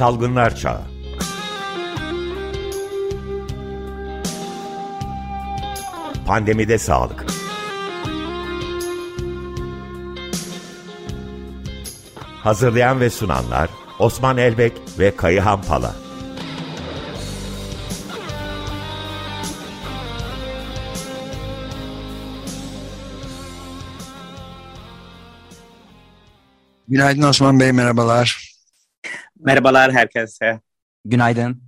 [0.00, 0.80] Salgınlar Çağı.
[6.26, 7.26] Pandemide Sağlık.
[12.42, 15.94] Hazırlayan ve sunanlar Osman Elbek ve Kayıhan Pala.
[26.88, 28.39] Günaydın Osman Bey, merhabalar.
[29.44, 30.60] Merhabalar herkese.
[31.04, 31.62] Günaydın.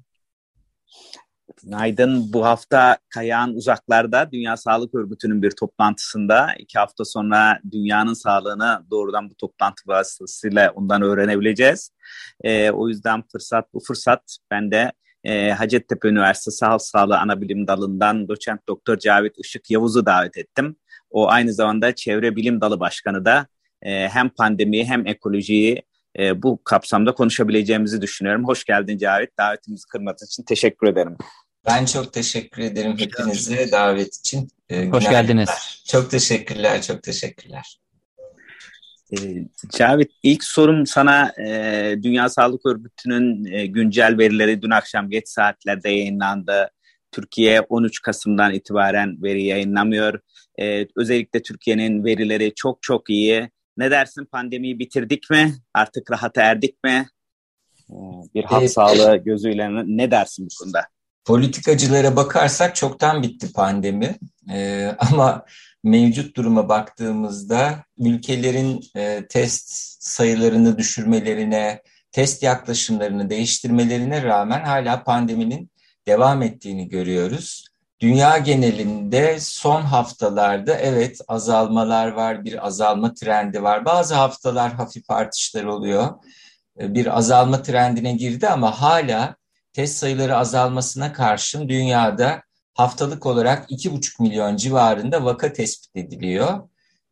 [1.63, 2.33] Günaydın.
[2.33, 9.31] Bu hafta Kayağın uzaklarda Dünya Sağlık Örgütü'nün bir toplantısında iki hafta sonra dünyanın sağlığını doğrudan
[9.31, 11.91] bu toplantı vasıtasıyla ondan öğrenebileceğiz.
[12.45, 14.93] Ee, o yüzden fırsat bu fırsat ben de
[15.25, 20.77] e, Hacettepe Üniversitesi Halk Sağlığı Anabilim Dalı'ndan doçent doktor Cavit Işık Yavuz'u davet ettim.
[21.11, 23.47] O aynı zamanda Çevre Bilim Dalı Başkanı da
[23.83, 25.83] e, hem pandemiyi hem ekolojiyi
[26.19, 28.45] e, bu kapsamda konuşabileceğimizi düşünüyorum.
[28.47, 29.39] Hoş geldin Cavit.
[29.39, 31.17] Davetimizi kırmadığın için teşekkür ederim.
[31.67, 34.49] Ben çok teşekkür ederim hepinize davet için.
[34.69, 35.51] Ee, Hoş geldiniz.
[35.87, 37.79] Çok teşekkürler, çok teşekkürler.
[39.13, 39.45] Ee,
[39.79, 45.89] Cavit ilk sorum sana e, Dünya Sağlık Örgütü'nün e, güncel verileri dün akşam geç saatlerde
[45.89, 46.71] yayınlandı.
[47.13, 50.21] Türkiye 13 Kasım'dan itibaren veri yayınlamıyor.
[50.61, 53.51] E, özellikle Türkiye'nin verileri çok çok iyi.
[53.77, 55.55] Ne dersin pandemiyi bitirdik mi?
[55.75, 57.09] Artık rahata erdik mi?
[57.91, 57.95] Ee,
[58.35, 58.73] bir halk evet.
[58.73, 60.87] sağlığı gözüyle ne dersin bu konuda?
[61.25, 64.17] Politikacılara bakarsak çoktan bitti pandemi.
[64.51, 65.45] Ee, ama
[65.85, 69.71] mevcut duruma baktığımızda ülkelerin e, test
[70.03, 75.71] sayılarını düşürmelerine, test yaklaşımlarını değiştirmelerine rağmen hala pandeminin
[76.07, 77.72] devam ettiğini görüyoruz.
[78.03, 83.85] Dünya genelinde son haftalarda evet azalmalar var, bir azalma trendi var.
[83.85, 86.09] Bazı haftalar hafif artışlar oluyor.
[86.81, 89.37] Ee, bir azalma trendine girdi ama hala
[89.73, 92.43] test sayıları azalmasına karşın dünyada
[92.75, 96.69] haftalık olarak 2,5 milyon civarında vaka tespit ediliyor.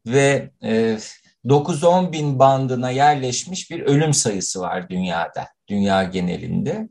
[0.06, 0.98] Ve e,
[1.44, 6.88] 9-10 bin bandına yerleşmiş bir ölüm sayısı var dünyada, dünya genelinde.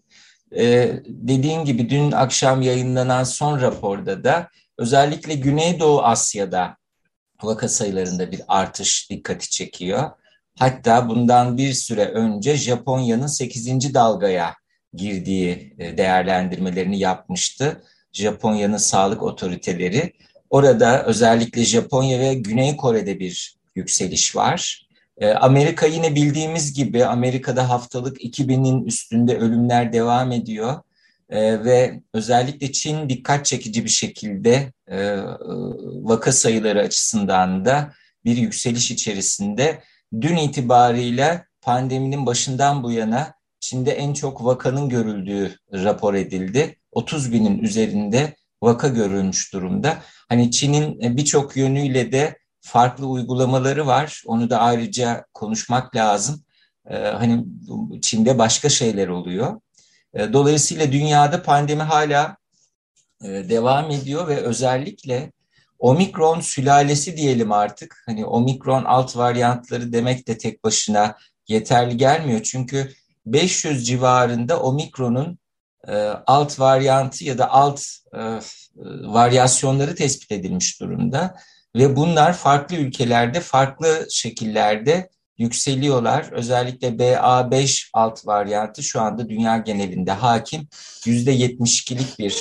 [0.58, 6.78] Ee, dediğin gibi dün akşam yayınlanan son raporda da özellikle Güneydoğu Asya'da
[7.44, 10.12] vaka sayılarında bir artış dikkati çekiyor.
[10.59, 13.94] Hatta bundan bir süre önce Japonya'nın 8.
[13.94, 14.56] dalgaya
[14.94, 17.84] girdiği e, değerlendirmelerini yapmıştı.
[18.14, 20.14] Japonya'nın sağlık otoriteleri.
[20.50, 24.89] Orada özellikle Japonya ve Güney Kore'de bir yükseliş var.
[25.19, 30.75] Ee, Amerika yine bildiğimiz gibi Amerika'da haftalık 2000'in üstünde ölümler devam ediyor.
[31.30, 35.18] Ee, ve özellikle Çin dikkat çekici bir şekilde e,
[36.03, 37.94] vaka sayıları açısından da
[38.25, 39.84] bir yükseliş içerisinde.
[40.22, 46.75] Dün itibariyle pandeminin başından bu yana Çin'de en çok vakanın görüldüğü rapor edildi.
[46.91, 49.97] 30 binin üzerinde vaka görülmüş durumda.
[50.29, 52.38] Hani Çin'in birçok yönüyle de
[52.69, 54.24] farklı uygulamaları var.
[54.25, 56.44] Onu da ayrıca konuşmak lazım.
[56.90, 57.46] Ee, hani
[58.02, 59.62] Çin'de başka şeyler oluyor.
[60.13, 62.38] Ee, dolayısıyla dünyada pandemi hala
[63.24, 65.31] e, devam ediyor ve özellikle
[65.79, 68.03] omikron sülalesi diyelim artık.
[68.06, 72.44] Hani omikron alt varyantları demek de tek başına yeterli gelmiyor.
[72.44, 72.94] Çünkü
[73.25, 75.40] 500 civarında omikronun
[75.88, 75.94] e,
[76.28, 77.81] alt varyantı ya da alt
[78.13, 78.19] e,
[79.03, 81.35] varyasyonları tespit edilmiş durumda.
[81.75, 86.31] Ve bunlar farklı ülkelerde farklı şekillerde yükseliyorlar.
[86.31, 90.68] Özellikle BA5 alt varyantı şu anda dünya genelinde hakim
[91.06, 92.38] %72'lik bir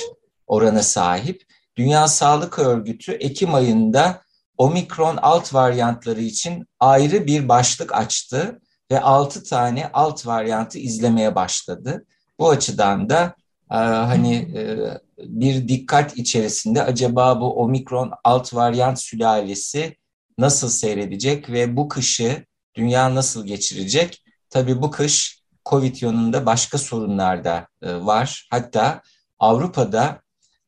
[0.47, 1.43] orana sahip.
[1.77, 4.21] Dünya Sağlık Örgütü Ekim ayında
[4.57, 8.59] omikron alt varyantları için ayrı bir başlık açtı
[8.91, 12.05] ve 6 tane alt varyantı izlemeye başladı.
[12.39, 13.35] Bu açıdan da
[13.71, 14.77] e, hani e,
[15.23, 19.97] bir dikkat içerisinde acaba bu omikron alt varyant sülalesi
[20.37, 22.45] nasıl seyredecek ve bu kışı
[22.75, 24.23] dünya nasıl geçirecek?
[24.49, 28.47] Tabii bu kış Covid yönünde başka sorunlar da e, var.
[28.51, 29.01] Hatta
[29.39, 30.21] Avrupa'da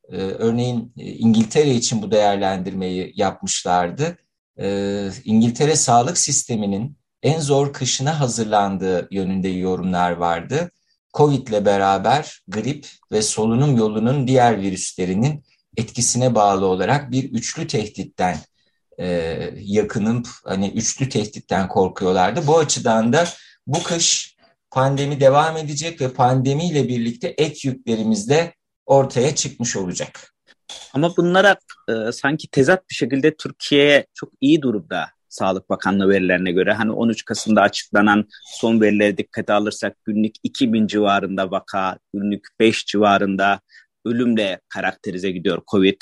[0.08, 4.16] e, örneğin e, İngiltere için bu değerlendirmeyi yapmışlardı.
[5.24, 10.70] İngiltere sağlık sisteminin en zor kışına hazırlandığı yönünde yorumlar vardı.
[11.14, 15.44] Covid ile beraber grip ve solunum yolunun diğer virüslerinin
[15.76, 18.38] etkisine bağlı olarak bir üçlü tehditten
[18.98, 19.06] e,
[19.56, 22.46] yakınıp hani üçlü tehditten korkuyorlardı.
[22.46, 23.28] Bu açıdan da
[23.66, 24.36] bu kış
[24.70, 28.54] pandemi devam edecek ve pandemiyle birlikte ek yüklerimiz de
[28.86, 30.34] ortaya çıkmış olacak.
[30.94, 31.56] Ama bunlara
[31.88, 36.72] e, sanki tezat bir şekilde Türkiye çok iyi durumda Sağlık Bakanlığı verilerine göre.
[36.72, 43.60] Hani 13 Kasım'da açıklanan son verilere dikkate alırsak günlük 2000 civarında vaka, günlük 5 civarında
[44.04, 46.00] ölümle karakterize gidiyor COVID.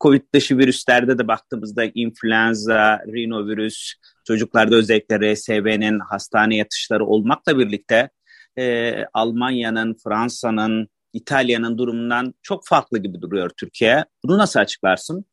[0.00, 3.92] COVID dışı virüslerde de baktığımızda influenza, rinovirüs,
[4.26, 8.10] çocuklarda özellikle RSV'nin hastane yatışları olmakla birlikte
[8.58, 14.04] e, Almanya'nın, Fransa'nın, İtalya'nın durumundan çok farklı gibi duruyor Türkiye.
[14.24, 15.24] Bunu nasıl açıklarsın?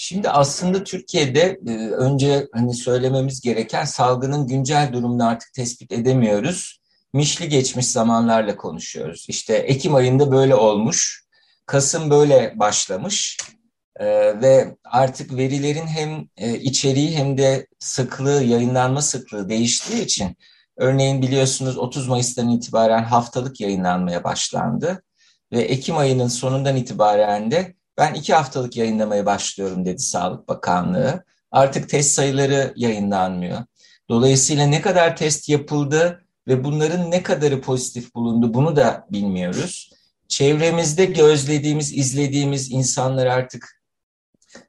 [0.00, 6.80] Şimdi aslında Türkiye'de e, önce hani söylememiz gereken salgının güncel durumunu artık tespit edemiyoruz.
[7.12, 9.26] Mişli geçmiş zamanlarla konuşuyoruz.
[9.28, 11.24] İşte Ekim ayında böyle olmuş,
[11.66, 13.38] Kasım böyle başlamış
[13.96, 14.06] e,
[14.42, 20.36] ve artık verilerin hem e, içeriği hem de sıklığı, yayınlanma sıklığı değiştiği için
[20.76, 25.02] örneğin biliyorsunuz 30 Mayıs'tan itibaren haftalık yayınlanmaya başlandı
[25.52, 31.24] ve Ekim ayının sonundan itibaren de ben iki haftalık yayınlamaya başlıyorum dedi Sağlık Bakanlığı.
[31.50, 33.64] Artık test sayıları yayınlanmıyor.
[34.08, 39.90] Dolayısıyla ne kadar test yapıldı ve bunların ne kadarı pozitif bulundu bunu da bilmiyoruz.
[40.28, 43.82] Çevremizde gözlediğimiz, izlediğimiz insanlar artık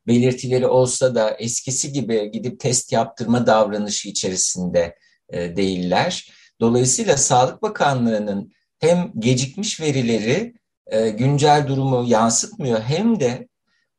[0.07, 4.95] belirtileri olsa da eskisi gibi gidip test yaptırma davranışı içerisinde
[5.29, 6.31] e, değiller.
[6.61, 10.58] Dolayısıyla Sağlık Bakanlığı'nın hem gecikmiş verileri
[10.91, 13.47] e, güncel durumu yansıtmıyor hem de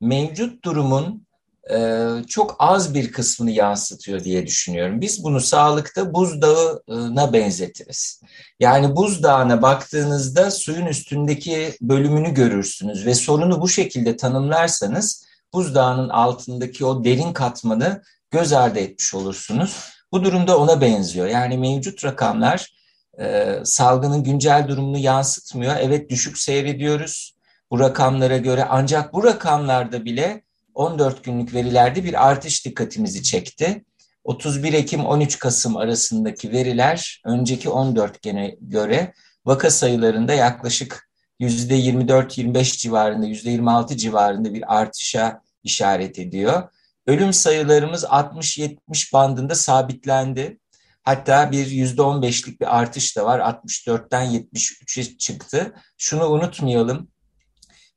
[0.01, 1.27] mevcut durumun
[1.73, 5.01] e, çok az bir kısmını yansıtıyor diye düşünüyorum.
[5.01, 8.21] Biz bunu sağlıkta buzdağına benzetiriz.
[8.61, 17.05] Yani buzdağına baktığınızda suyun üstündeki bölümünü görürsünüz ve sorunu bu şekilde tanımlarsanız buzdağının altındaki o
[17.05, 19.91] derin katmanı göz ardı etmiş olursunuz.
[20.13, 21.27] Bu durumda ona benziyor.
[21.27, 22.80] Yani mevcut rakamlar
[23.19, 25.77] e, salgının güncel durumunu yansıtmıyor.
[25.81, 27.35] Evet düşük seyrediyoruz
[27.71, 30.43] bu rakamlara göre ancak bu rakamlarda bile
[30.75, 33.85] 14 günlük verilerde bir artış dikkatimizi çekti.
[34.25, 39.13] 31 Ekim 13 Kasım arasındaki veriler önceki 14 gene göre
[39.47, 41.11] vaka sayılarında yaklaşık
[41.41, 46.63] %24-25 civarında, %26 civarında bir artışa işaret ediyor.
[47.07, 50.60] Ölüm sayılarımız 60-70 bandında sabitlendi.
[51.03, 53.41] Hatta bir %15'lik bir artış da var.
[53.41, 55.75] 64'ten 73'e çıktı.
[55.99, 57.09] Şunu unutmayalım.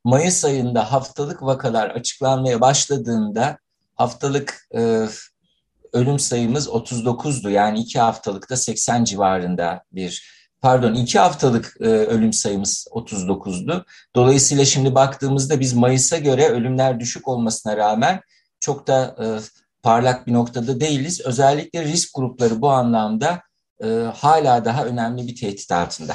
[0.03, 3.57] Mayıs ayında haftalık vakalar açıklanmaya başladığında
[3.95, 5.07] haftalık e,
[5.93, 7.49] ölüm sayımız 39'du.
[7.49, 13.85] Yani iki haftalıkta 80 civarında bir pardon iki haftalık e, ölüm sayımız 39'du.
[14.15, 18.21] Dolayısıyla şimdi baktığımızda biz Mayıs'a göre ölümler düşük olmasına rağmen
[18.59, 19.25] çok da e,
[19.83, 21.21] parlak bir noktada değiliz.
[21.25, 23.41] Özellikle risk grupları bu anlamda
[23.83, 26.13] e, hala daha önemli bir tehdit altında.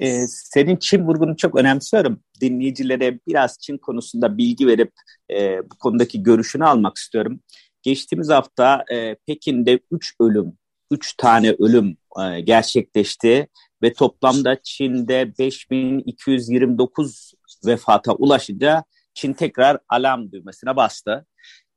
[0.00, 2.22] Ee, senin Çin vurgunu çok önemsiyorum.
[2.40, 4.92] Dinleyicilere biraz Çin konusunda bilgi verip
[5.30, 7.40] e, bu konudaki görüşünü almak istiyorum.
[7.82, 10.58] Geçtiğimiz hafta e, Pekin'de 3 ölüm,
[10.90, 13.48] 3 tane ölüm e, gerçekleşti
[13.82, 17.32] ve toplamda Çin'de 5229
[17.66, 18.84] vefata ulaşınca
[19.14, 21.26] Çin tekrar alarm düğmesine bastı.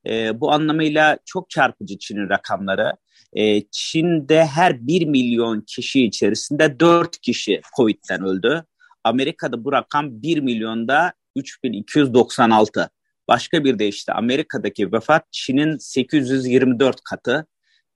[0.06, 2.92] E, bu anlamıyla çok çarpıcı Çin'in rakamları.
[3.32, 8.64] E, Çin'de her 1 milyon kişi içerisinde 4 kişi COVID'den öldü.
[9.04, 12.90] Amerika'da bu rakam 1 milyonda 3296.
[13.28, 17.46] Başka bir de işte Amerika'daki vefat Çin'in 824 katı.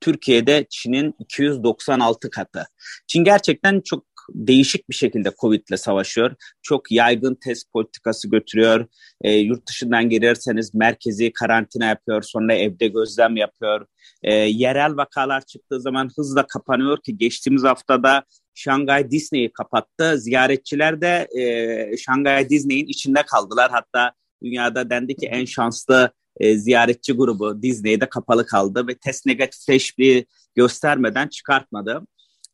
[0.01, 2.65] Türkiye'de Çin'in 296 katı.
[3.07, 6.35] Çin gerçekten çok değişik bir şekilde Covid ile savaşıyor.
[6.61, 8.85] Çok yaygın test politikası götürüyor.
[9.21, 12.21] E, yurt dışından gelirseniz merkezi karantina yapıyor.
[12.21, 13.85] Sonra evde gözlem yapıyor.
[14.23, 20.17] E, yerel vakalar çıktığı zaman hızla kapanıyor ki geçtiğimiz haftada Şangay Disney'i kapattı.
[20.17, 23.71] Ziyaretçiler de e, Şangay Disney'in içinde kaldılar.
[23.71, 24.11] Hatta
[24.43, 31.27] dünyada dendi ki en şanslı e, ziyaretçi grubu Disney'de kapalı kaldı ve test negatifleşmeyi göstermeden
[31.27, 32.01] çıkartmadı.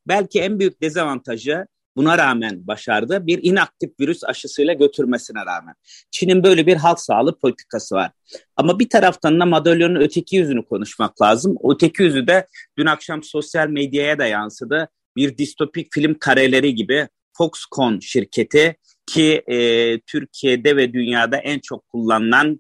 [0.08, 3.28] Belki en büyük dezavantajı buna rağmen başardı.
[3.28, 5.76] Bir inaktif virüs aşısıyla götürmesine rağmen.
[6.12, 8.12] Çin'in böyle bir halk sağlığı politikası var.
[8.56, 11.56] Ama bir taraftan da madalyonun öteki yüzünü konuşmak lazım.
[11.72, 14.90] Öteki yüzü de dün akşam sosyal medyaya da yansıdı.
[15.16, 17.08] Bir distopik film kareleri gibi
[17.38, 22.60] Foxconn şirketi ki e, Türkiye'de ve dünyada en çok kullanılan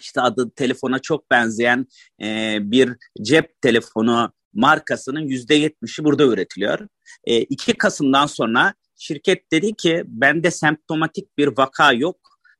[0.00, 1.86] işte adı telefona çok benzeyen
[2.22, 2.92] e, bir
[3.22, 6.88] cep telefonu markasının yüzde yetmişi burada üretiliyor.
[7.24, 12.16] E, 2 Kasım'dan sonra şirket dedi ki bende semptomatik bir vaka yok.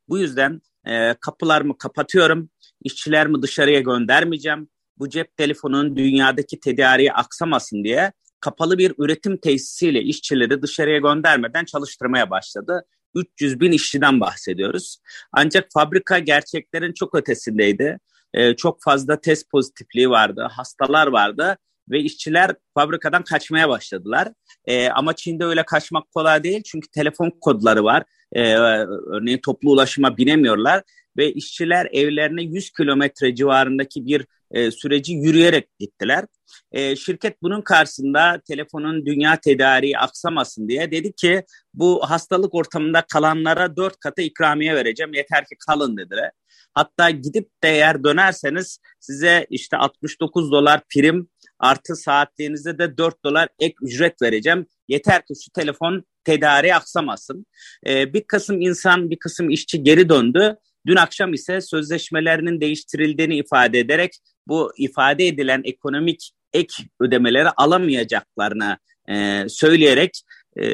[0.08, 2.50] Bu yüzden e, kapılarımı kapatıyorum,
[2.82, 4.68] işçilerimi dışarıya göndermeyeceğim.
[4.98, 12.30] Bu cep telefonunun dünyadaki tedariği aksamasın diye kapalı bir üretim tesisiyle işçileri dışarıya göndermeden çalıştırmaya
[12.30, 12.84] başladı.
[13.14, 14.98] 300 bin işçiden bahsediyoruz.
[15.32, 17.98] Ancak fabrika gerçeklerin çok ötesindeydi.
[18.34, 21.56] e, çok fazla test pozitifliği vardı, hastalar vardı
[21.90, 24.28] ve işçiler fabrikadan kaçmaya başladılar.
[24.64, 28.04] E, ama Çin'de öyle kaçmak kolay değil çünkü telefon kodları var.
[28.32, 30.82] E, örneğin toplu ulaşıma binemiyorlar
[31.16, 36.24] ve işçiler evlerine 100 kilometre civarındaki bir e, süreci yürüyerek gittiler.
[36.72, 43.76] E, şirket bunun karşısında telefonun dünya tedariği aksamasın diye dedi ki bu hastalık ortamında kalanlara
[43.76, 46.30] dört katı ikramiye vereceğim yeter ki kalın dediler.
[46.74, 53.48] Hatta gidip de eğer dönerseniz size işte 69 dolar prim artı saatliğinizde de 4 dolar
[53.58, 54.66] ek ücret vereceğim.
[54.88, 57.46] Yeter ki şu telefon tedariği aksamasın.
[57.86, 60.56] Ee, bir kısım insan, bir kısım işçi geri döndü.
[60.86, 64.12] Dün akşam ise sözleşmelerinin değiştirildiğini ifade ederek
[64.48, 70.22] bu ifade edilen ekonomik ek ödemeleri alamayacaklarını e, söyleyerek
[70.56, 70.66] e,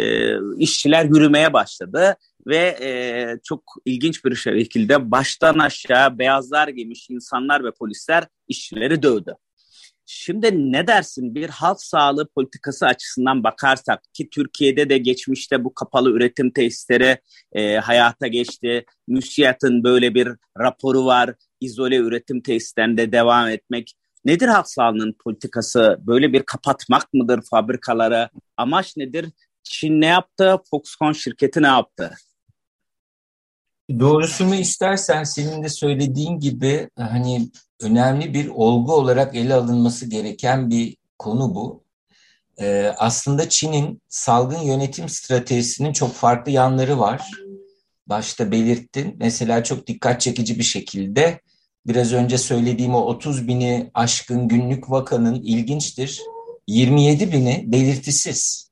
[0.58, 2.90] işçiler yürümeye başladı ve e,
[3.44, 9.34] çok ilginç bir şekilde baştan aşağı beyazlar giymiş insanlar ve polisler işçileri dövdü.
[10.06, 16.10] Şimdi ne dersin bir halk sağlığı politikası açısından bakarsak ki Türkiye'de de geçmişte bu kapalı
[16.10, 17.18] üretim tesisleri
[17.52, 18.84] e, hayata geçti.
[19.08, 21.34] MÜSİAD'ın böyle bir raporu var.
[21.64, 23.92] İzole üretim tesislerinde devam etmek.
[24.24, 25.98] Nedir halk sağlığının politikası?
[26.00, 28.28] Böyle bir kapatmak mıdır fabrikaları?
[28.56, 29.26] Amaç nedir?
[29.62, 30.58] Çin ne yaptı?
[30.70, 32.14] Foxconn şirketi ne yaptı?
[33.98, 37.48] Doğrusunu istersen senin de söylediğin gibi hani
[37.80, 41.84] önemli bir olgu olarak ele alınması gereken bir konu bu.
[42.60, 47.30] Ee, aslında Çin'in salgın yönetim stratejisinin çok farklı yanları var.
[48.06, 49.16] Başta belirttin.
[49.18, 51.40] Mesela çok dikkat çekici bir şekilde
[51.86, 56.20] biraz önce söylediğim o 30 bini aşkın günlük vakanın ilginçtir.
[56.66, 58.70] 27 bini belirtisiz.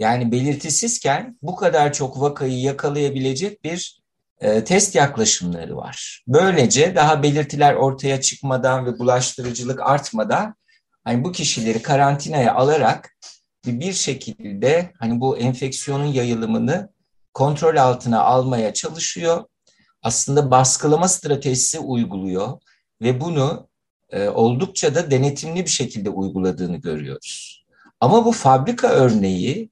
[0.00, 4.02] Yani belirtisizken bu kadar çok vakayı yakalayabilecek bir
[4.40, 6.24] e, test yaklaşımları var.
[6.28, 10.54] Böylece daha belirtiler ortaya çıkmadan ve bulaştırıcılık artmadan
[11.04, 13.16] hani bu kişileri karantinaya alarak
[13.66, 16.92] bir şekilde hani bu enfeksiyonun yayılımını
[17.34, 19.44] kontrol altına almaya çalışıyor.
[20.02, 22.58] Aslında baskılama stratejisi uyguluyor
[23.02, 23.68] ve bunu
[24.10, 27.64] e, oldukça da denetimli bir şekilde uyguladığını görüyoruz.
[28.00, 29.70] Ama bu fabrika örneği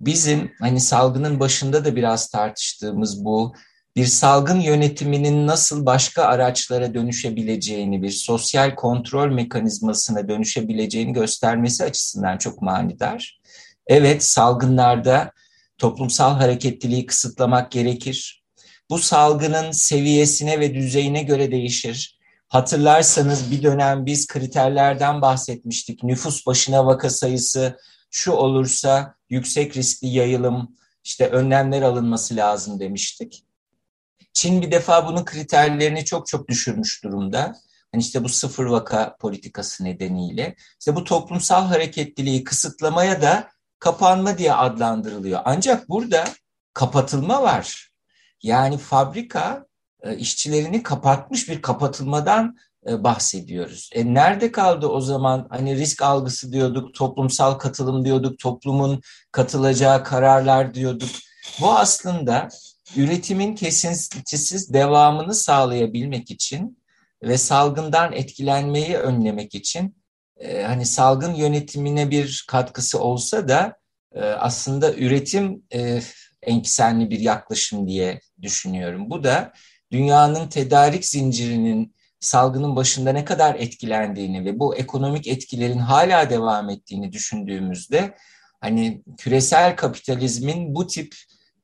[0.00, 3.54] bizim hani salgının başında da biraz tartıştığımız bu
[3.96, 12.62] bir salgın yönetiminin nasıl başka araçlara dönüşebileceğini, bir sosyal kontrol mekanizmasına dönüşebileceğini göstermesi açısından çok
[12.62, 13.40] manidar.
[13.86, 15.32] Evet, salgınlarda
[15.78, 18.45] toplumsal hareketliliği kısıtlamak gerekir.
[18.90, 22.18] Bu salgının seviyesine ve düzeyine göre değişir.
[22.48, 26.02] Hatırlarsanız bir dönem biz kriterlerden bahsetmiştik.
[26.02, 27.78] Nüfus başına vaka sayısı
[28.10, 33.44] şu olursa yüksek riskli yayılım, işte önlemler alınması lazım demiştik.
[34.32, 37.54] Çin bir defa bunun kriterlerini çok çok düşürmüş durumda.
[37.92, 40.56] Hani işte bu sıfır vaka politikası nedeniyle.
[40.78, 45.40] İşte bu toplumsal hareketliliği kısıtlamaya da kapanma diye adlandırılıyor.
[45.44, 46.24] Ancak burada
[46.72, 47.90] kapatılma var.
[48.42, 49.66] Yani fabrika
[50.02, 52.56] e, işçilerini kapatmış bir kapatılmadan
[52.88, 53.90] e, bahsediyoruz.
[53.92, 59.00] E nerede kaldı o zaman hani risk algısı diyorduk, toplumsal katılım diyorduk, toplumun
[59.32, 61.10] katılacağı kararlar diyorduk.
[61.60, 62.48] Bu aslında
[62.96, 66.78] üretimin kesintisiz devamını sağlayabilmek için
[67.22, 69.96] ve salgından etkilenmeyi önlemek için
[70.36, 73.76] e, hani salgın yönetimine bir katkısı olsa da
[74.14, 76.00] e, aslında üretim e,
[76.46, 79.10] enkisenli bir yaklaşım diye düşünüyorum.
[79.10, 79.52] Bu da
[79.92, 87.12] dünyanın tedarik zincirinin salgının başında ne kadar etkilendiğini ve bu ekonomik etkilerin hala devam ettiğini
[87.12, 88.14] düşündüğümüzde
[88.60, 91.14] hani küresel kapitalizmin bu tip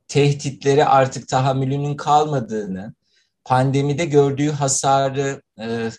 [0.08, 2.94] tehditlere artık tahammülünün kalmadığını,
[3.44, 5.90] pandemide gördüğü hasarı e,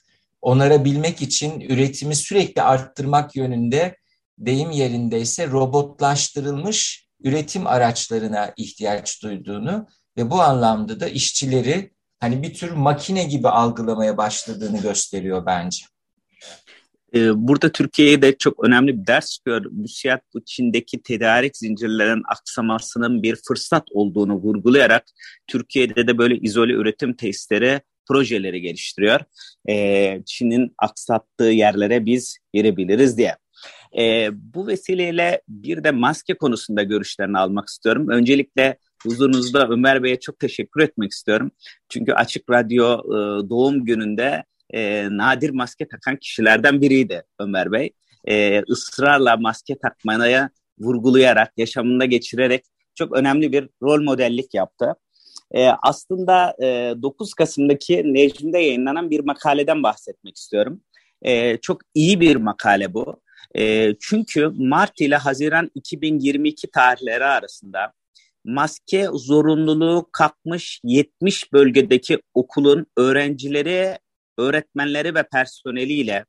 [0.41, 3.95] onarabilmek için üretimi sürekli arttırmak yönünde
[4.37, 9.87] deyim yerindeyse robotlaştırılmış üretim araçlarına ihtiyaç duyduğunu
[10.17, 15.85] ve bu anlamda da işçileri hani bir tür makine gibi algılamaya başladığını gösteriyor bence.
[17.15, 19.65] Ee, burada Türkiye'ye de çok önemli bir ders çıkıyor.
[19.71, 25.05] MÜSİAD bu Çin'deki tedarik zincirlerinin aksamasının bir fırsat olduğunu vurgulayarak
[25.47, 29.19] Türkiye'de de böyle izole üretim testleri projeleri geliştiriyor.
[29.69, 33.37] Ee, Çin'in aksattığı yerlere biz girebiliriz diye.
[33.97, 38.09] Ee, bu vesileyle bir de maske konusunda görüşlerini almak istiyorum.
[38.09, 41.51] Öncelikle huzurunuzda Ömer Bey'e çok teşekkür etmek istiyorum.
[41.89, 47.91] Çünkü Açık Radyo e, doğum gününde e, nadir maske takan kişilerden biriydi Ömer Bey.
[48.25, 52.63] E, ısrarla maske takmaya vurgulayarak, yaşamında geçirerek
[52.95, 54.95] çok önemli bir rol modellik yaptı.
[55.51, 60.81] E, aslında e, 9 Kasım'daki Necm'de yayınlanan bir makaleden bahsetmek istiyorum.
[61.21, 63.22] E, çok iyi bir makale bu.
[63.57, 67.93] E, çünkü Mart ile Haziran 2022 tarihleri arasında
[68.45, 73.97] maske zorunluluğu kalkmış 70 bölgedeki okulun öğrencileri,
[74.37, 76.25] öğretmenleri ve personeliyle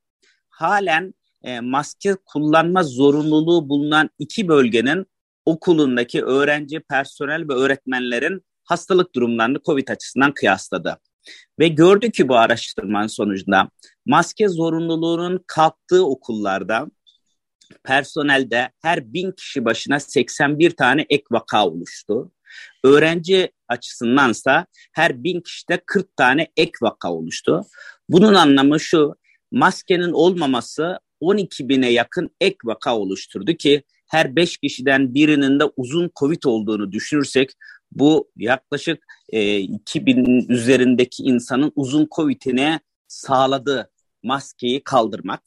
[0.48, 5.06] halen e, maske kullanma zorunluluğu bulunan iki bölgenin
[5.46, 10.98] okulundaki öğrenci, personel ve öğretmenlerin hastalık durumlarını COVID açısından kıyasladı.
[11.58, 13.70] Ve gördü ki bu araştırmanın sonucunda
[14.06, 16.86] maske zorunluluğunun kalktığı okullarda
[17.84, 22.32] personelde her bin kişi başına 81 tane ek vaka oluştu.
[22.84, 27.62] Öğrenci açısındansa her bin kişide 40 tane ek vaka oluştu.
[28.08, 29.14] Bunun anlamı şu,
[29.52, 36.10] maskenin olmaması 12 bine yakın ek vaka oluşturdu ki her 5 kişiden birinin de uzun
[36.16, 37.50] COVID olduğunu düşünürsek
[37.92, 43.90] bu yaklaşık e, 2000 üzerindeki insanın uzun COVID'ine sağladı
[44.24, 45.42] maskeyi kaldırmak.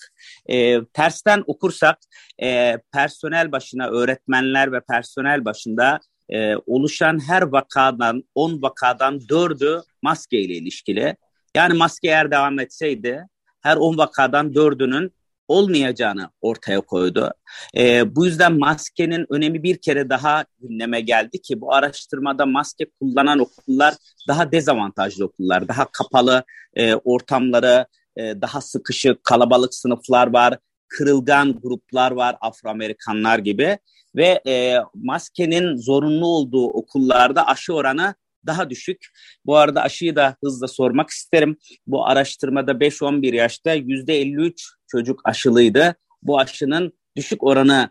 [0.50, 1.98] E, tersten okursak
[2.44, 10.40] e, personel başına öğretmenler ve personel başında e, oluşan her vakadan 10 vakadan 4'ü maske
[10.40, 11.16] ile ilişkili.
[11.56, 13.28] Yani maske eğer devam etseydi
[13.62, 15.12] her 10 vakadan 4'ünün
[15.48, 17.32] olmayacağını ortaya koydu.
[17.78, 23.40] E, bu yüzden maskenin önemi bir kere daha gündeme geldi ki bu araştırmada maske kullanan
[23.40, 23.94] okullar
[24.28, 26.44] daha dezavantajlı okullar, daha kapalı
[26.76, 27.86] e, ortamları,
[28.18, 30.58] e, daha sıkışık, kalabalık sınıflar var,
[30.88, 33.78] kırılgan gruplar var, Afro-Amerikanlar gibi
[34.16, 39.08] ve e, maskenin zorunlu olduğu okullarda aşı oranı daha düşük.
[39.46, 41.58] Bu arada aşıyı da hızla sormak isterim.
[41.88, 45.96] Bu araştırmada 5-11 yaşta %53 çocuk aşılıydı.
[46.22, 47.90] Bu aşının düşük oranı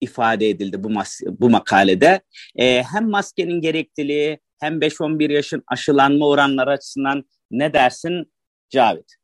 [0.00, 2.20] ifade edildi bu mas- bu makalede.
[2.56, 8.32] E, hem maskenin gerekliliği hem 5-11 yaşın aşılanma oranları açısından ne dersin
[8.70, 9.21] Cavit?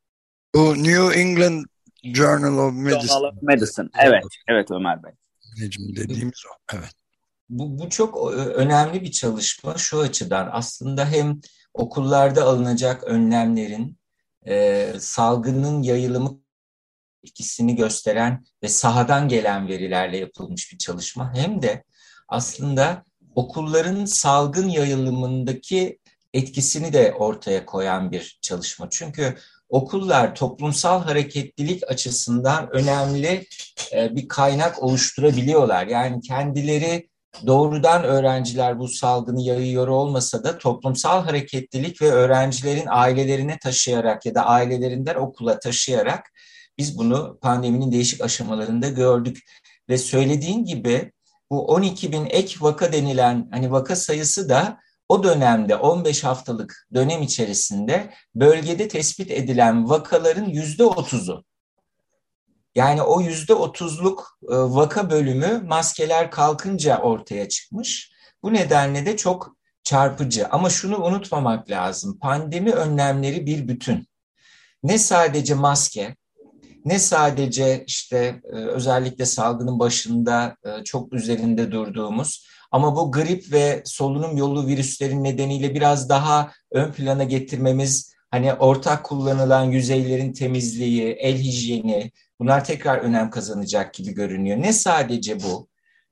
[0.55, 1.65] Bu New England
[2.05, 3.09] Journal of Medicine.
[3.09, 3.89] Journal of Medicine.
[3.99, 5.13] Evet, evet Ömer Bey.
[5.61, 6.77] Necmi dediğimiz o.
[6.77, 6.93] Evet.
[7.49, 11.41] Bu, bu çok önemli bir çalışma şu açıdan aslında hem
[11.75, 13.99] okullarda alınacak önlemlerin
[14.47, 16.41] e, salgının yayılımı
[17.25, 21.85] etkisini gösteren ve sahadan gelen verilerle yapılmış bir çalışma hem de
[22.29, 25.99] aslında okulların salgın yayılımındaki
[26.35, 28.91] etkisini de ortaya koyan bir çalışma.
[28.91, 29.37] Çünkü
[29.69, 33.47] okullar toplumsal hareketlilik açısından önemli
[33.93, 35.87] e, bir kaynak oluşturabiliyorlar.
[35.87, 37.09] Yani kendileri
[37.47, 44.47] doğrudan öğrenciler bu salgını yayıyor olmasa da toplumsal hareketlilik ve öğrencilerin ailelerine taşıyarak ya da
[44.47, 46.33] ailelerinden okula taşıyarak
[46.79, 49.39] biz bunu pandeminin değişik aşamalarında gördük.
[49.89, 51.13] Ve söylediğin gibi
[51.51, 57.23] bu 12 bin ek vaka denilen hani vaka sayısı da o dönemde 15 haftalık dönem
[57.23, 61.45] içerisinde bölgede tespit edilen vakaların yüzde otuzu.
[62.75, 68.13] Yani o yüzde otuzluk e, vaka bölümü maskeler kalkınca ortaya çıkmış.
[68.43, 70.49] Bu nedenle de çok çarpıcı.
[70.49, 72.19] Ama şunu unutmamak lazım.
[72.19, 74.09] Pandemi önlemleri bir bütün.
[74.83, 76.17] Ne sadece maske,
[76.85, 83.83] ne sadece işte e, özellikle salgının başında e, çok üzerinde durduğumuz ama bu grip ve
[83.85, 91.39] solunum yolu virüslerin nedeniyle biraz daha ön plana getirmemiz, hani ortak kullanılan yüzeylerin temizliği, el
[91.39, 94.63] hijyeni, bunlar tekrar önem kazanacak gibi görünüyor.
[94.63, 95.69] Ne sadece bu?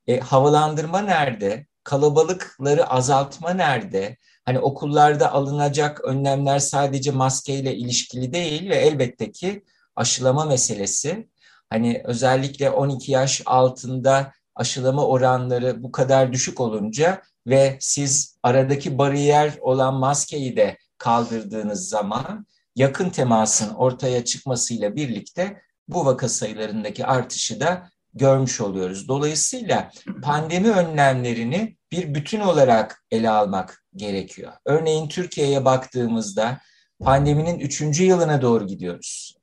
[0.06, 1.66] E, havalandırma nerede?
[1.84, 4.16] Kalabalıkları azaltma nerede?
[4.44, 9.64] Hani okullarda alınacak önlemler sadece maskeyle ilişkili değil ve elbette ki
[9.96, 11.28] aşılama meselesi.
[11.70, 19.58] Hani özellikle 12 yaş altında aşılama oranları bu kadar düşük olunca ve siz aradaki bariyer
[19.60, 27.90] olan maskeyi de kaldırdığınız zaman yakın temasın ortaya çıkmasıyla birlikte bu vaka sayılarındaki artışı da
[28.14, 29.08] görmüş oluyoruz.
[29.08, 29.90] Dolayısıyla
[30.22, 34.52] pandemi önlemlerini bir bütün olarak ele almak gerekiyor.
[34.64, 36.60] Örneğin Türkiye'ye baktığımızda
[37.04, 39.36] pandeminin üçüncü yılına doğru gidiyoruz.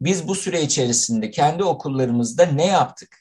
[0.00, 3.17] Biz bu süre içerisinde kendi okullarımızda ne yaptık?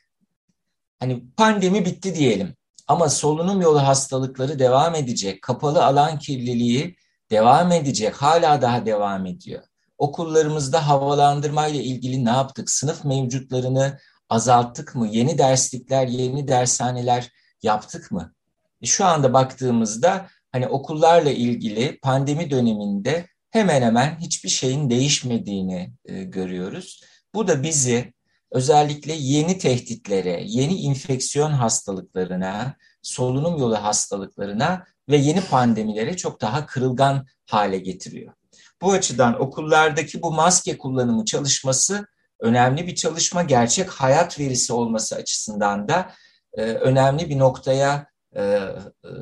[0.99, 2.55] Hani pandemi bitti diyelim
[2.87, 5.41] ama solunum yolu hastalıkları devam edecek.
[5.41, 6.95] Kapalı alan kirliliği
[7.31, 8.15] devam edecek.
[8.15, 9.63] Hala daha devam ediyor.
[9.97, 12.69] Okullarımızda havalandırma ile ilgili ne yaptık?
[12.69, 15.07] Sınıf mevcutlarını azalttık mı?
[15.07, 17.31] Yeni derslikler, yeni dershaneler
[17.63, 18.33] yaptık mı?
[18.81, 26.23] E, şu anda baktığımızda hani okullarla ilgili pandemi döneminde hemen hemen hiçbir şeyin değişmediğini e,
[26.23, 27.01] görüyoruz.
[27.35, 28.13] Bu da bizi
[28.51, 37.25] özellikle yeni tehditlere, yeni infeksiyon hastalıklarına, solunum yolu hastalıklarına ve yeni pandemilere çok daha kırılgan
[37.45, 38.33] hale getiriyor.
[38.81, 42.07] Bu açıdan okullardaki bu maske kullanımı çalışması
[42.39, 43.43] önemli bir çalışma.
[43.43, 46.11] Gerçek hayat verisi olması açısından da
[46.53, 48.73] e, önemli bir noktaya e, e,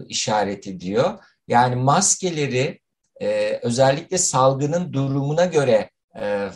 [0.07, 1.19] işaret ediyor.
[1.47, 2.79] Yani maskeleri
[3.21, 6.49] e, özellikle salgının durumuna göre e,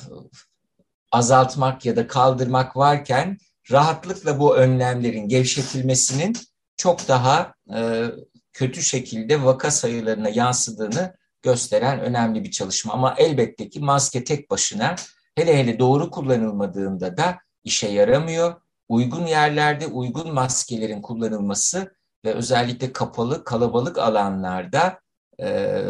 [1.12, 3.38] azaltmak ya da kaldırmak varken
[3.72, 6.38] rahatlıkla bu önlemlerin gevşetilmesinin
[6.78, 8.06] çok daha e,
[8.54, 12.93] kötü şekilde vaka sayılarına yansıdığını gösteren önemli bir çalışma.
[12.93, 14.95] Ama elbette ki maske tek başına
[15.36, 18.62] hele hele doğru kullanılmadığında da işe yaramıyor.
[18.89, 21.95] Uygun yerlerde uygun maskelerin kullanılması
[22.26, 25.00] ve özellikle kapalı kalabalık alanlarda
[25.39, 25.82] e,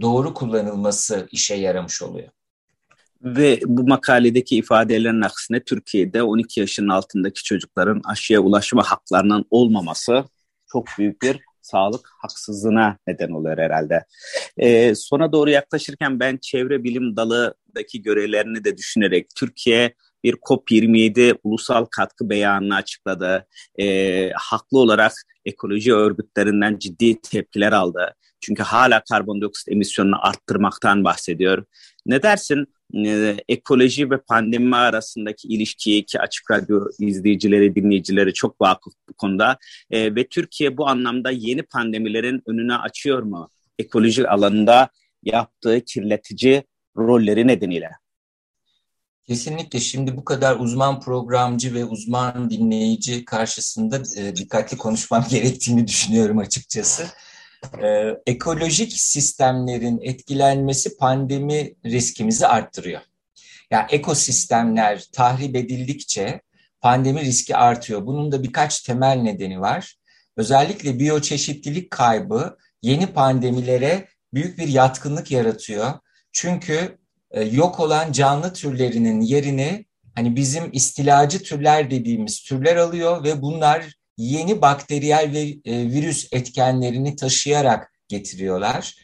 [0.00, 2.28] doğru kullanılması işe yaramış oluyor.
[3.24, 10.24] Ve bu makaledeki ifadelerin aksine Türkiye'de 12 yaşın altındaki çocukların aşıya ulaşma haklarının olmaması
[10.72, 14.04] çok büyük bir sağlık haksızlığına neden oluyor herhalde.
[14.56, 21.84] Ee, sona doğru yaklaşırken ben çevre bilim dalıdaki görevlerini de düşünerek Türkiye bir COP27 ulusal
[21.84, 23.46] katkı beyanını açıkladı.
[23.80, 25.12] Ee, haklı olarak
[25.44, 28.14] ekoloji örgütlerinden ciddi tepkiler aldı.
[28.40, 31.64] Çünkü hala karbondioksit emisyonunu arttırmaktan bahsediyor.
[32.06, 32.66] Ne dersin
[33.06, 39.58] e, ekoloji ve pandemi arasındaki ilişkiye ki açık radyo izleyicileri, dinleyicileri çok vakıf bu konuda.
[39.90, 43.48] E, ve Türkiye bu anlamda yeni pandemilerin önüne açıyor mu?
[43.78, 44.88] Ekoloji alanında
[45.22, 46.62] yaptığı kirletici
[46.96, 47.90] rolleri nedeniyle.
[49.26, 56.38] Kesinlikle şimdi bu kadar uzman programcı ve uzman dinleyici karşısında e, dikkatli konuşmam gerektiğini düşünüyorum
[56.38, 57.06] açıkçası.
[57.82, 63.00] E, ekolojik sistemlerin etkilenmesi pandemi riskimizi arttırıyor.
[63.70, 66.40] Yani ekosistemler tahrip edildikçe
[66.80, 68.06] pandemi riski artıyor.
[68.06, 69.96] Bunun da birkaç temel nedeni var.
[70.36, 75.92] Özellikle biyoçeşitlilik kaybı yeni pandemilere büyük bir yatkınlık yaratıyor.
[76.32, 76.98] Çünkü
[77.30, 83.94] e, yok olan canlı türlerinin yerini hani bizim istilacı türler dediğimiz türler alıyor ve bunlar
[84.16, 88.94] yeni bakteriyel ve e, virüs etkenlerini taşıyarak getiriyorlar.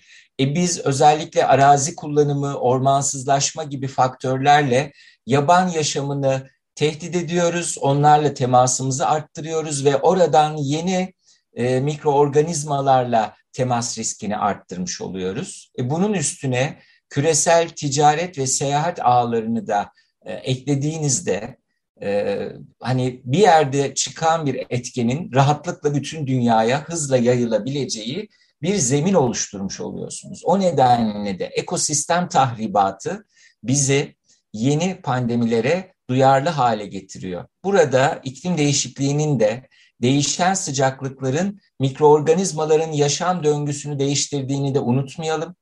[0.40, 4.92] E biz özellikle arazi kullanımı, ormansızlaşma gibi faktörlerle
[5.26, 7.76] yaban yaşamını tehdit ediyoruz.
[7.80, 11.14] Onlarla temasımızı arttırıyoruz ve oradan yeni
[11.54, 15.72] e, mikroorganizmalarla temas riskini arttırmış oluyoruz.
[15.78, 19.92] E, bunun üstüne küresel ticaret ve seyahat ağlarını da
[20.22, 21.56] e, eklediğinizde
[22.02, 22.38] e,
[22.80, 28.28] hani bir yerde çıkan bir etkenin rahatlıkla bütün dünyaya hızla yayılabileceği
[28.62, 30.42] bir zemin oluşturmuş oluyorsunuz.
[30.44, 33.24] O nedenle de ekosistem tahribatı
[33.62, 34.14] bizi
[34.52, 37.44] yeni pandemilere duyarlı hale getiriyor.
[37.64, 39.68] Burada iklim değişikliğinin de
[40.02, 45.56] değişen sıcaklıkların mikroorganizmaların yaşam döngüsünü değiştirdiğini de unutmayalım.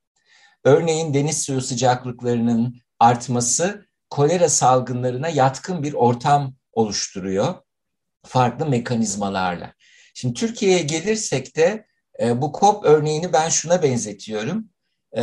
[0.63, 7.55] Örneğin deniz suyu sıcaklıklarının artması kolera salgınlarına yatkın bir ortam oluşturuyor
[8.25, 9.73] farklı mekanizmalarla.
[10.13, 11.85] Şimdi Türkiye'ye gelirsek de
[12.19, 14.69] e, bu COP örneğini ben şuna benzetiyorum.
[15.17, 15.21] E,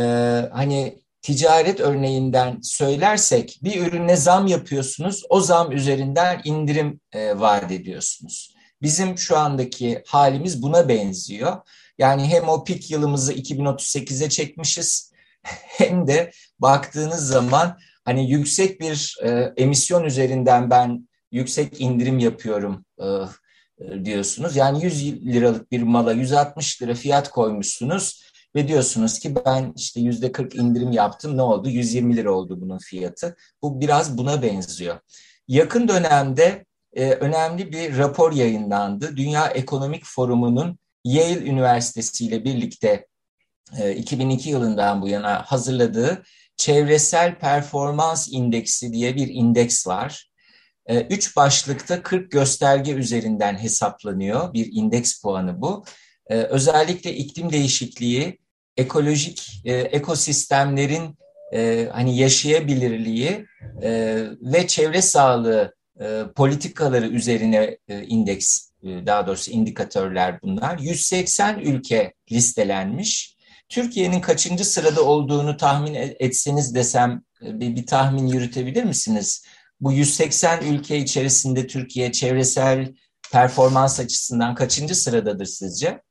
[0.53, 8.55] hani ticaret örneğinden söylersek bir ürüne zam yapıyorsunuz, o zam üzerinden indirim e, vaat ediyorsunuz.
[8.81, 11.57] Bizim şu andaki halimiz buna benziyor.
[11.97, 15.11] Yani hem o pik yılımızı 2038'e çekmişiz
[15.77, 23.05] hem de baktığınız zaman hani yüksek bir e, emisyon üzerinden ben yüksek indirim yapıyorum e,
[23.05, 24.55] e diyorsunuz.
[24.55, 28.23] Yani 100 liralık bir mala 160 lira fiyat koymuşsunuz
[28.55, 31.69] ve diyorsunuz ki ben işte yüzde 40 indirim yaptım ne oldu?
[31.69, 33.35] 120 lira oldu bunun fiyatı.
[33.61, 34.99] Bu biraz buna benziyor.
[35.47, 39.17] Yakın dönemde e, önemli bir rapor yayınlandı.
[39.17, 43.07] Dünya Ekonomik Forumu'nun Yale Üniversitesi ile birlikte
[43.77, 46.23] e, 2002 yılından bu yana hazırladığı
[46.57, 50.29] çevresel performans indeksi diye bir indeks var.
[50.85, 54.53] Ee, üç başlıkta 40 gösterge üzerinden hesaplanıyor.
[54.53, 55.85] Bir indeks puanı bu.
[56.29, 58.39] Ee, özellikle iklim değişikliği,
[58.77, 61.17] ekolojik e, ekosistemlerin
[61.53, 63.45] e, hani yaşayabilirliği
[63.83, 65.77] e, ve çevre sağlığı
[66.35, 70.79] politikaları üzerine indeks, daha doğrusu indikatörler bunlar.
[70.79, 73.36] 180 ülke listelenmiş.
[73.69, 79.45] Türkiye'nin kaçıncı sırada olduğunu tahmin e, etseniz desem e, bir, bir tahmin yürütebilir misiniz?
[79.79, 82.93] Bu 180 ülke içerisinde Türkiye çevresel
[83.31, 86.01] performans açısından kaçıncı sıradadır sizce?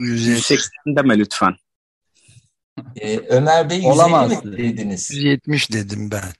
[0.00, 1.54] 180 deme lütfen.
[2.96, 5.10] Ee, Ömer Bey 150 mi dediniz?
[5.10, 6.32] 170 dedim ben.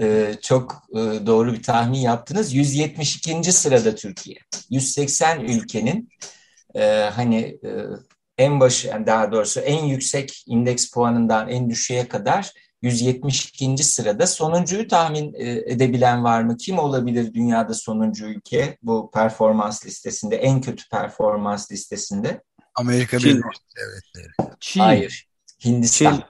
[0.00, 2.54] Ee, çok e, doğru bir tahmin yaptınız.
[2.54, 3.52] 172.
[3.52, 4.36] sırada Türkiye.
[4.70, 6.08] 180 ülkenin
[6.74, 7.70] e, hani e,
[8.38, 13.84] en başı yani daha doğrusu en yüksek indeks puanından en düşüğe kadar 172.
[13.84, 14.26] sırada.
[14.26, 16.56] Sonuncuyu tahmin e, edebilen var mı?
[16.56, 22.42] Kim olabilir dünyada sonuncu ülke bu performans listesinde, en kötü performans listesinde?
[22.74, 23.42] Amerika Birleşik
[23.76, 24.50] Devletleri.
[24.60, 24.80] Çin.
[24.80, 25.28] Hayır.
[25.64, 26.24] Hindistan.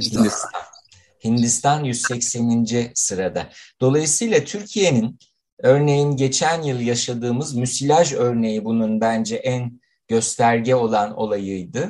[0.00, 0.10] Çin.
[0.10, 0.50] Hindistan.
[1.24, 2.90] Hindistan 180.
[2.94, 3.48] sırada.
[3.80, 5.18] Dolayısıyla Türkiye'nin
[5.58, 11.88] örneğin geçen yıl yaşadığımız müsilaj örneği bunun bence en gösterge olan olayıydı.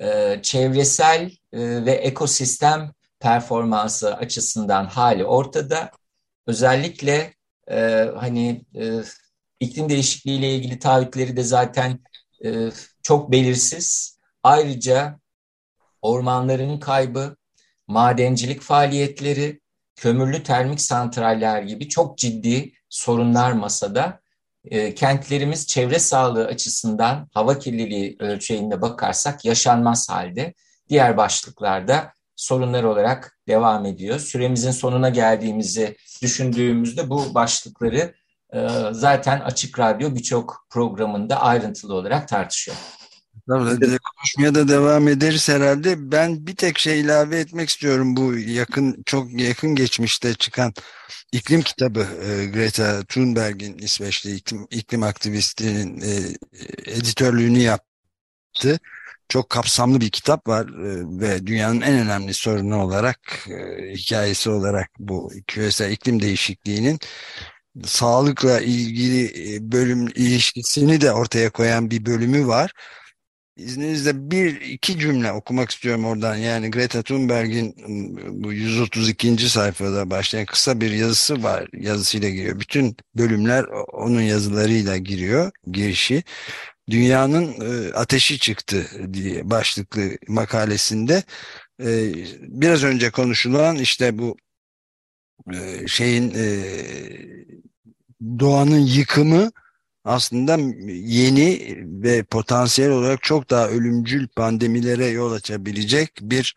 [0.00, 5.90] Ee, çevresel e, ve ekosistem performansı açısından hali ortada.
[6.46, 7.34] Özellikle
[7.70, 9.02] e, hani e,
[9.60, 11.98] iklim değişikliği ile ilgili taahhütleri de zaten
[13.02, 14.18] çok belirsiz.
[14.42, 15.20] Ayrıca
[16.02, 17.36] ormanların kaybı,
[17.86, 19.60] madencilik faaliyetleri,
[19.96, 24.21] kömürlü termik santraller gibi çok ciddi sorunlar masada.
[24.64, 30.54] E, kentlerimiz çevre sağlığı açısından hava kirliliği ölçeğinde bakarsak yaşanmaz halde.
[30.88, 34.18] Diğer başlıklarda sorunlar olarak devam ediyor.
[34.18, 38.14] Süremizin sonuna geldiğimizi düşündüğümüzde bu başlıkları
[38.54, 42.76] e, zaten Açık Radyo birçok programında ayrıntılı olarak tartışıyor.
[43.48, 46.12] Tabii, konuşmaya da devam ederiz herhalde.
[46.12, 50.72] Ben bir tek şey ilave etmek istiyorum bu yakın çok yakın geçmişte çıkan
[51.32, 56.12] iklim kitabı e, Greta Thunberg'in İsveçli iklim, iklim aktivistinin e,
[56.92, 58.80] editörlüğünü yaptı.
[59.28, 63.48] Çok kapsamlı bir kitap var e, ve dünyanın en önemli sorunu olarak
[63.94, 66.98] hikayesi olarak bu küresel iklim değişikliğinin
[67.84, 69.32] sağlıkla ilgili
[69.72, 72.72] bölüm ilişkisini de ortaya koyan bir bölümü var.
[73.56, 76.36] İzninizle bir iki cümle okumak istiyorum oradan.
[76.36, 77.74] Yani Greta Thunberg'in
[78.44, 79.48] bu 132.
[79.48, 81.68] sayfada başlayan kısa bir yazısı var.
[81.72, 82.60] Yazısıyla giriyor.
[82.60, 85.50] Bütün bölümler onun yazılarıyla giriyor.
[85.66, 86.22] Girişi.
[86.90, 91.22] Dünyanın e, ateşi çıktı diye başlıklı makalesinde
[91.80, 94.36] e, biraz önce konuşulan işte bu
[95.86, 96.34] şeyin
[98.38, 99.52] doğanın yıkımı
[100.04, 100.58] aslında
[100.92, 106.56] yeni ve potansiyel olarak çok daha ölümcül pandemilere yol açabilecek bir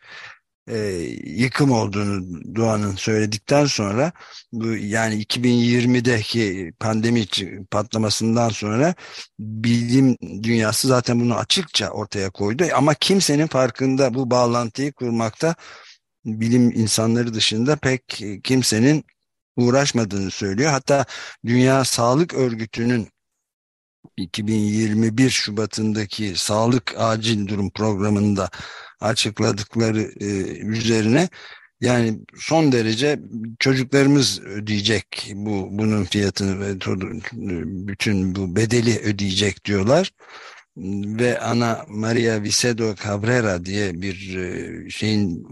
[0.69, 0.77] e,
[1.25, 4.11] yıkım olduğunu Doğan'ın söyledikten sonra
[4.51, 7.25] bu yani 2020'deki pandemi
[7.71, 8.95] patlamasından sonra
[9.39, 15.55] bilim dünyası zaten bunu açıkça ortaya koydu ama kimsenin farkında bu bağlantıyı kurmakta
[16.25, 19.05] bilim insanları dışında pek kimsenin
[19.57, 20.71] uğraşmadığını söylüyor.
[20.71, 21.05] Hatta
[21.45, 23.07] Dünya Sağlık Örgütü'nün
[24.17, 28.49] 2021 Şubat'ındaki sağlık acil durum programında
[29.01, 30.25] açıkladıkları e,
[30.59, 31.29] üzerine
[31.81, 33.19] yani son derece
[33.59, 36.79] çocuklarımız ödeyecek bu bunun fiyatını ve
[37.87, 40.11] bütün bu bedeli ödeyecek diyorlar
[40.77, 45.47] ve Ana Maria Vicedo Cabrera diye bir e, şeyin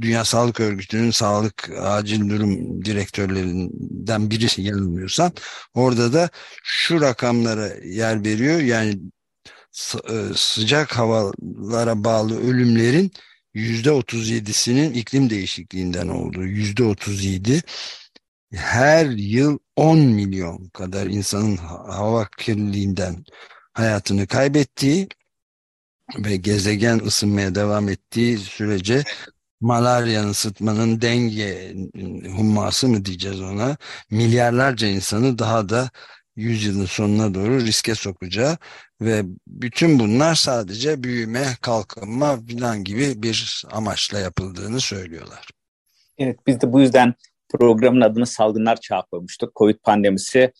[0.00, 5.32] Dünya Sağlık Örgütü'nün sağlık acil durum direktörlerinden birisi yanılmıyorsam.
[5.74, 6.30] Orada da
[6.62, 8.60] şu rakamlara yer veriyor.
[8.60, 8.98] Yani
[10.10, 13.10] e, sıcak havalara bağlı ölümlerin
[13.54, 17.62] yüzde otuz yedisinin iklim değişikliğinden olduğu yüzde otuz yedi.
[18.54, 23.24] Her yıl 10 milyon kadar insanın hava kirliliğinden
[23.76, 25.08] hayatını kaybettiği
[26.18, 29.02] ve gezegen ısınmaya devam ettiği sürece
[29.60, 31.74] malaryanın, sıtmanın, denge
[32.36, 33.76] humması mı diyeceğiz ona,
[34.10, 35.90] milyarlarca insanı daha da
[36.36, 38.56] yüzyılın sonuna doğru riske sokacağı
[39.00, 45.48] ve bütün bunlar sadece büyüme, kalkınma falan gibi bir amaçla yapıldığını söylüyorlar.
[46.18, 47.14] Evet biz de bu yüzden
[47.48, 49.56] programın adını salgınlar çağı koymuştuk.
[49.56, 50.52] Covid pandemisi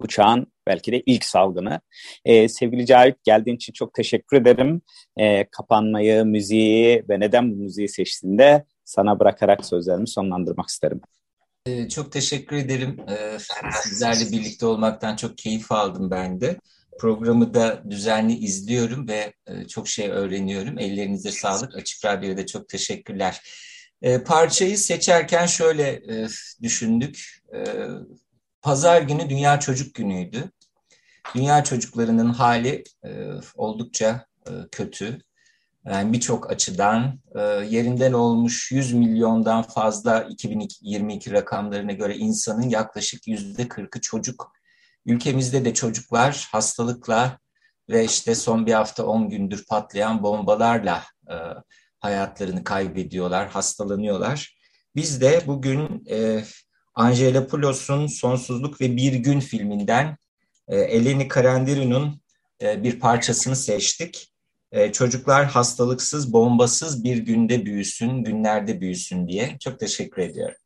[0.00, 1.80] uçağın belki de ilk salgını.
[2.24, 4.82] Ee, sevgili Cahit geldiğin için çok teşekkür ederim.
[5.16, 11.00] Ee, kapanmayı, müziği ve neden bu müziği seçtiğinde sana bırakarak sözlerimi sonlandırmak isterim.
[11.66, 12.96] Ee, çok teşekkür ederim.
[13.08, 13.38] Ee,
[13.82, 16.56] sizlerle birlikte olmaktan çok keyif aldım ben de.
[16.98, 20.78] Programı da düzenli izliyorum ve e, çok şey öğreniyorum.
[20.78, 21.76] Ellerinize sağlık.
[21.76, 23.40] Açık Radyo'da çok teşekkürler.
[24.02, 26.26] Ee, parçayı seçerken şöyle e,
[26.62, 27.40] düşündük.
[28.62, 30.50] Pazar günü Dünya Çocuk Günü'ydü.
[31.34, 33.10] Dünya çocuklarının hali e,
[33.54, 35.18] oldukça e, kötü.
[35.84, 43.62] Yani birçok açıdan e, yerinden olmuş 100 milyondan fazla 2022 rakamlarına göre insanın yaklaşık yüzde
[43.62, 44.52] 40'ı çocuk.
[45.06, 47.38] Ülkemizde de çocuklar hastalıkla
[47.90, 51.34] ve işte son bir hafta 10 gündür patlayan bombalarla e,
[52.00, 54.56] hayatlarını kaybediyorlar, hastalanıyorlar.
[54.96, 56.44] Biz de bugün e,
[57.00, 60.16] Angela Poulos'un Sonsuzluk ve Bir Gün filminden
[60.68, 62.20] e, Eleni Karandiru'nun
[62.62, 64.32] e, bir parçasını seçtik.
[64.72, 69.56] E, çocuklar hastalıksız, bombasız bir günde büyüsün, günlerde büyüsün diye.
[69.60, 70.56] Çok teşekkür ediyorum.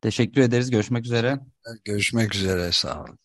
[0.00, 0.70] Teşekkür ederiz.
[0.70, 1.40] Görüşmek üzere.
[1.84, 2.72] Görüşmek üzere.
[2.72, 3.18] Sağ olun.